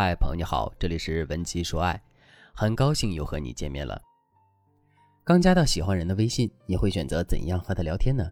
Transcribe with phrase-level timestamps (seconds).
[0.00, 2.00] 嗨，朋友你好，这里是文姬说爱，
[2.54, 4.00] 很高兴又和你见面了。
[5.24, 8.30] 刚加到喜欢人的微信，你会选择怎样和他聊天呢？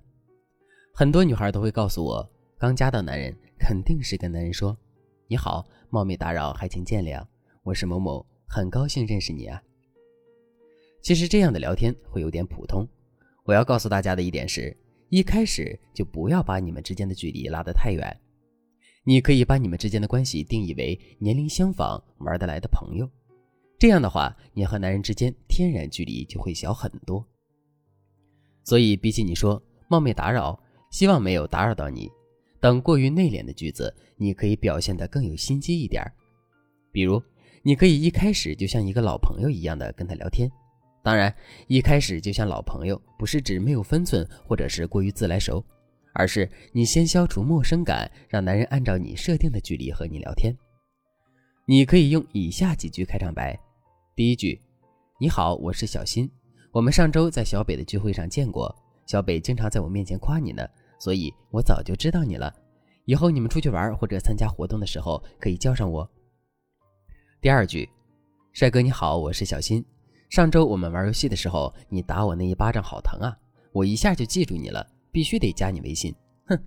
[0.94, 4.78] 很多女孩都会告诉我，刚加到男人，肯定是跟男人说
[5.26, 7.20] ：“你好，冒昧打扰，还请见谅，
[7.64, 9.60] 我是某某，很高兴认识你啊。”
[11.02, 12.86] 其实这样的聊天会有点普通。
[13.42, 14.72] 我要告诉大家的一点是，
[15.08, 18.16] 一开始就不要把你们之间的距离拉得太远。
[19.08, 23.08] 你可以把你们之间的关系定义为年龄相仿、玩得来的朋友，
[23.78, 27.24] 这样的话，你和男人之间天然距离就会小很多。
[28.64, 32.10] 所以，比起你说“冒昧打扰”，希望没有打扰到你
[32.58, 36.04] 等过于内敛的句子，你可以表现得更有心机一点。
[36.90, 37.22] 比如，
[37.62, 40.50] 你可以一开始就像一个老朋友一样的跟他聊天。
[41.04, 41.32] 当然，
[41.68, 45.64] 一开始就像老朋友，不是指没有分寸，或者是过于自来熟。
[46.16, 50.56] 而是你先消除陌生感，让男人按照你设定的距离和你聊天。
[51.66, 53.58] 你可以用以下几句开场白：
[54.14, 54.60] 第一句，
[55.20, 56.30] 你好，我是小新，
[56.72, 60.66] 我们上周在小北的聚会上见过，小北经常在我面前夸你呢，
[60.98, 62.52] 所以我早就知道你了。
[63.04, 66.08] 以后你们出去玩或者参加活动的时候，可以叫上我。
[67.42, 67.88] 第二句，
[68.52, 69.84] 帅哥你好，我是小新，
[70.30, 73.36] 上周我们玩游戏的时候，你打我那一巴掌好疼啊，
[73.72, 74.86] 我一下就记住你了。
[75.16, 76.14] 必须得加你微信，
[76.44, 76.62] 哼。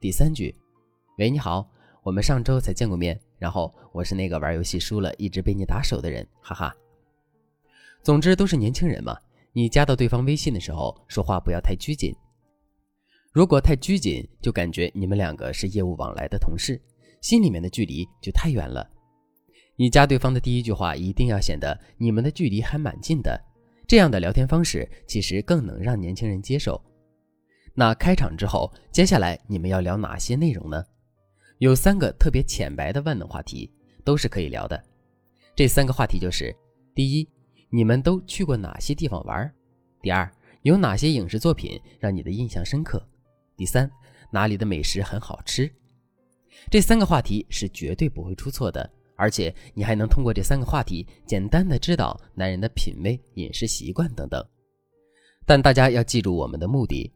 [0.00, 0.52] 第三句，
[1.18, 1.64] 喂，你好，
[2.02, 6.74] 我们上周才见过面，然后我是那个玩游戏输了，一直被你打手的人，哈哈。
[8.02, 9.16] 总之都是年轻人嘛，
[9.52, 12.12] 你加到对方微信的时候，说话不要太拘谨。
[13.30, 16.82] 如果太拘谨，就感觉你们两个是业务往来的同事，
[17.20, 18.90] 心里面的距离就太远了。
[19.76, 23.40] 你加对方的第一句话，一定要显得你们的距离还蛮近的，
[23.86, 26.82] 这样的聊天方式其实更能让年轻人接受。
[27.74, 30.84] 那开场之后，接下来你们要聊哪些内容呢？
[31.58, 33.70] 有三个特别浅白的万能话题，
[34.04, 34.82] 都是可以聊的。
[35.54, 36.54] 这三个话题就是：
[36.94, 37.28] 第一，
[37.70, 39.48] 你们都去过哪些地方玩；
[40.02, 40.30] 第二，
[40.62, 42.98] 有哪些影视作品让你的印象深刻；
[43.56, 43.90] 第三，
[44.30, 45.70] 哪里的美食很好吃。
[46.70, 54.44] 这三个话题是绝对不会出错的，而且你还能通过这三个话题，简单的知道男人的品味、饮食习惯等等。
[55.46, 57.10] 但大家要记住我们的目的。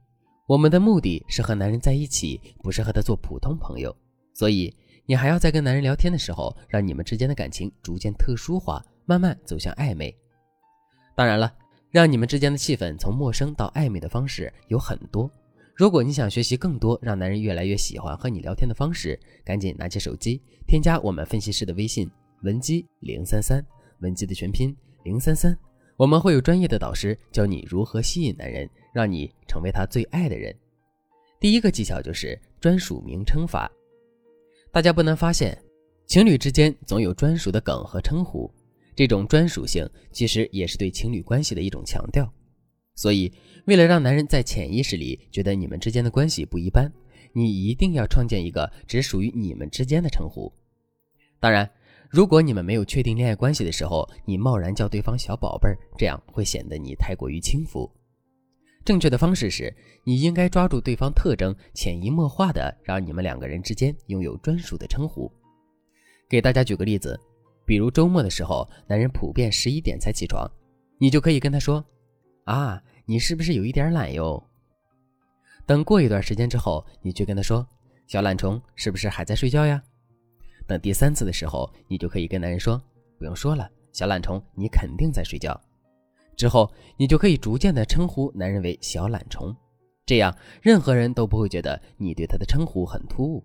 [0.47, 3.95] 我们的目的是和男人在一起，不是和他做普通朋友。
[4.33, 4.73] 所以，
[5.05, 10.15] 你还要在跟男人聊天的时候，让你们之间的感情逐渐特殊化，慢慢走向暧昧。
[11.17, 11.53] 当然了，
[11.91, 15.29] 让你们之间的气氛从陌生到暧昧的方式有很多。
[15.75, 22.09] 如果你想学习更多让男人越来越喜欢和你聊天的方式，赶紧拿起手机，添加我们分析师的微信
[22.45, 23.61] 文姬零三三，
[23.99, 25.59] 文姬的全拼零三三。
[25.97, 30.57] 我们会有专业的导师教你如何吸引男人，让你成为他最爱的人。
[31.39, 33.71] 第一个技巧就是专属名称法。
[34.73, 35.55] 大家不难发现，
[36.07, 38.51] 情侣之间总有专属的梗和称呼，
[38.95, 42.27] 这种专属性其实也是对情侣关系的一种强调。
[42.95, 43.31] 所以，
[43.67, 46.91] 为了让男人在潜意识里觉得你们之间的关系不一般，
[47.35, 50.51] 你一定要创建一个只属于你们之间的称呼。
[51.39, 51.71] 当然。
[52.09, 57.91] 如果你们没有确定恋爱关系的时候，你贸然叫对方小宝贝儿，这样会显得你太过于轻浮。
[58.87, 59.75] 正确的方式是，
[60.05, 65.29] 你应该抓住对方特征，潜移默化的让你们两个人之间拥有专属的称呼。
[66.29, 67.19] 给大家举个例子，
[67.65, 70.49] 比如周末的时候，男人普遍十一点才起床，
[70.99, 71.85] 你就可以跟他说
[72.47, 74.41] ：“啊，你是不是有一点懒哟？”
[75.67, 77.67] 等过一段时间之后，你去跟他说
[78.07, 79.83] ：“小懒虫，是不是还在睡觉呀？”
[80.65, 82.81] 等第三次的时候，你就可以跟男人说
[83.19, 85.61] ：“不用说了，小懒虫，你肯定在睡觉。”
[86.37, 89.57] 之后，你就可以逐渐的称呼男人为小懒虫，
[90.05, 93.43] 这样任何人都不会觉得你对他的称呼很突兀。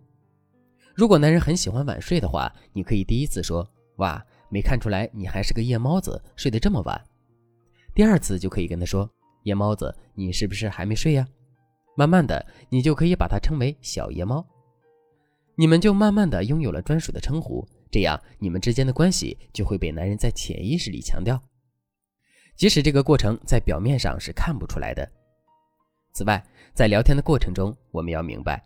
[0.94, 3.66] 如果男人很喜欢晚睡的话，你可以第一次说
[3.98, 7.02] ：“哇，没看出来你还是个夜猫子，睡得这么晚。”
[7.96, 9.10] 第二次就可以跟他说
[9.44, 11.26] ：“夜猫子，你是不是还没睡呀？”
[11.96, 14.46] 慢慢的，你就可以把他称为小夜猫。
[15.56, 21.42] 你们就慢慢的拥有了专属的称呼，这样你们之间的关系就会被男人在潜意识里强调，
[22.56, 25.10] 即使这个过程在表面上是看不出来的。
[26.14, 26.44] 此外，
[26.74, 28.64] 在聊天的过程中，我们要明白，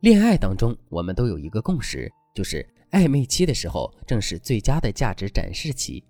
[0.00, 6.04] 恋爱当中我们都有一个共识，就是暧昧期的时候正是最佳的价值展示期，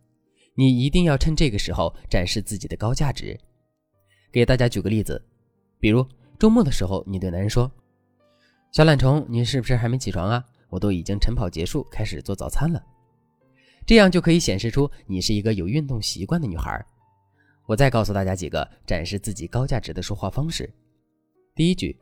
[0.54, 3.38] 你一定要趁这个时候展示自己的高价值。
[4.32, 5.24] 给大家举个例子，
[5.78, 6.06] 比如
[6.38, 7.70] 周末的时候，你对男人说。
[8.72, 10.44] 小懒虫，你是不是还没起床啊？
[10.68, 12.82] 我都已经晨跑结束，开始做早餐了。
[13.86, 16.84] 这样就可以显示出你是一个有运动习惯的女孩。
[17.66, 20.70] 我再告诉大家几个展示自己高价值的说话方式。
[21.54, 21.98] 第一句，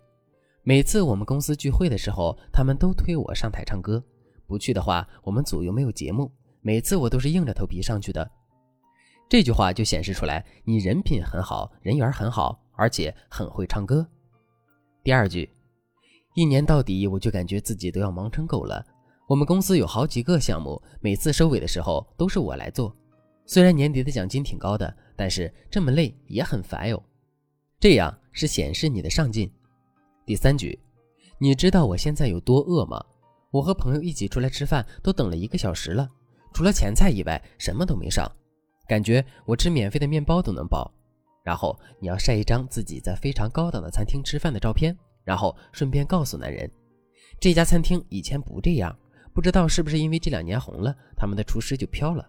[0.65, 4.03] 每次我们公司聚会的时候，他们都推我上台唱歌，
[4.47, 6.31] 不去的话，我们组又没有节目，
[6.61, 8.29] 每次我都是硬着头皮上去的。
[9.29, 14.07] 这句话就显示出来你人品很好，人缘很好，而且很会唱歌。
[15.05, 15.49] 第二句，
[16.35, 18.85] 一年到底我就感觉自己都要忙成狗了。
[19.29, 22.95] 我们公司有好几个项目，每次收尾的时候都是我来做。
[23.47, 27.03] 虽然年底的奖金挺高的，但是这么累也很烦哟。
[27.81, 29.51] 这样是显示你的上进。
[30.25, 30.79] 第三句，
[31.39, 33.05] 你知道我现在有多饿吗？
[33.51, 36.09] 我和朋友一起出来吃饭，都等了一个小时了，
[36.55, 38.31] 除了前菜以外什么都没上，
[38.87, 40.91] 感觉我吃免费的面包都能饱。
[41.43, 46.71] 然后你要晒一张自己在非常高档的餐厅吃饭的照片，然后顺便告诉男人，
[47.41, 48.97] 这家餐厅以前不这样，
[49.35, 52.27] 不知道是不是因为这两年红了，他们的厨师就飘了。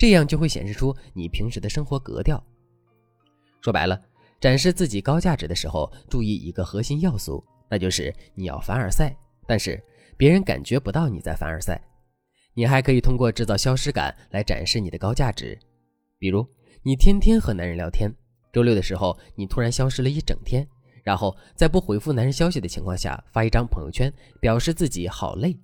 [0.00, 2.42] 这样就会显示出你平时的生活格调。
[3.60, 4.00] 说白了。
[4.40, 9.14] 展示自己高价值的时候，注意一个核心要素，那就是你要凡尔赛，
[9.46, 9.78] 但是
[10.16, 11.78] 别人感觉不到你在凡尔赛。
[12.54, 15.58] 你还可以通过制造消失感来展示你的高价值，
[16.18, 16.46] 比如
[16.82, 18.10] 你天天和男人聊天，
[18.50, 20.66] 周六的时候你突然消失了一整天，
[21.04, 24.10] 然后在不回复男人消息的情况下发一张朋友圈，
[24.40, 25.54] 表示自己好累。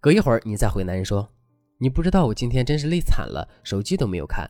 [0.00, 1.32] 隔一会儿你再回男人说，
[1.78, 4.48] 你不知道我今天真是累惨了，手机都没有看。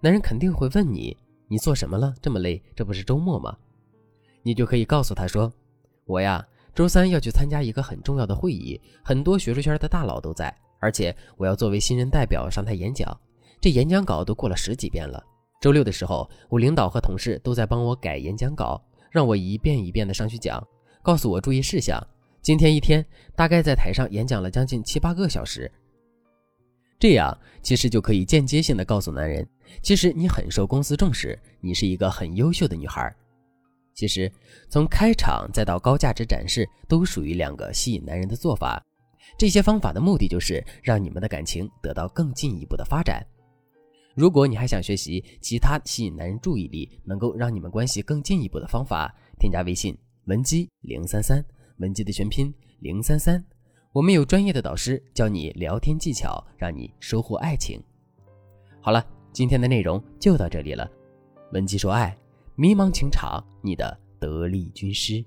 [0.00, 1.16] 男人肯定会问你。
[1.48, 2.14] 你做什么了？
[2.22, 3.54] 这么累，这不是周末吗？
[4.42, 5.52] 你就可以告诉他说
[6.06, 6.42] ：“我呀，
[6.74, 13.14] 周三要去参加一个很重要的会议，很多学术圈的大佬都在，而且我要作为新人代表上台演讲。
[13.60, 15.22] 这演讲稿都过了十几遍了。
[15.60, 20.66] 周六的时候，我领导和同事都在帮我改演讲稿，让我一遍一遍的上去讲，
[21.02, 22.02] 告诉我注意事项。
[22.40, 23.04] 今天一天
[23.36, 25.70] 大概在台上演讲了将近七八个小时。”
[27.02, 29.44] 这样其实就可以间接性的告诉男人，
[29.82, 33.12] 其实你很受公司重视，你是一个很优秀的女孩。
[33.92, 34.30] 其实
[34.68, 38.80] 从开场再到高价值展示，都属于两个吸引男人的做法。
[39.36, 43.20] 这些方法的目的就是让你们的感情得到更进一步的发展。
[44.14, 51.44] 如果你还想学习其他吸引男人注意力，能够让你们关系更进一步的方法，添加微信文姬零三三，
[51.78, 53.44] 文姬的全拼零三三。
[53.92, 57.78] 我们有专业的导师教你聊天技巧，让你收获爱情。
[58.80, 60.90] 好了，今天的内容就到这里了。
[61.52, 62.16] 文姬说爱，
[62.54, 65.22] 迷茫情场，你的得力军师。